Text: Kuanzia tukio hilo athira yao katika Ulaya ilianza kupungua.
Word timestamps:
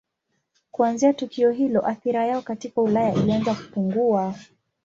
Kuanzia 0.71 1.13
tukio 1.13 1.51
hilo 1.51 1.87
athira 1.87 2.25
yao 2.25 2.41
katika 2.41 2.81
Ulaya 2.81 3.13
ilianza 3.13 3.53
kupungua. 3.55 4.35